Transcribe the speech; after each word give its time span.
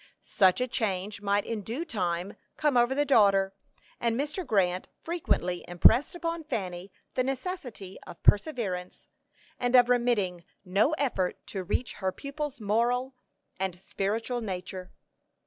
Such 0.23 0.59
a 0.59 0.67
change 0.67 1.21
might 1.21 1.45
in 1.45 1.61
due 1.61 1.85
time 1.85 2.35
come 2.57 2.75
over 2.75 2.95
the 2.95 3.05
daughter, 3.05 3.53
and 3.99 4.19
Mr. 4.19 4.43
Grant 4.43 4.87
frequently 4.99 5.63
impressed 5.67 6.15
upon 6.15 6.43
Fanny 6.43 6.91
the 7.13 7.23
necessity 7.23 7.99
of 8.07 8.23
perseverance, 8.23 9.05
and 9.59 9.75
of 9.75 9.89
remitting 9.89 10.43
no 10.65 10.93
effort 10.93 11.45
to 11.49 11.63
reach 11.63 11.93
her 12.01 12.11
pupil's 12.11 12.59
moral 12.59 13.13
and 13.59 13.75
spiritual 13.75 14.41
nature. 14.41 14.91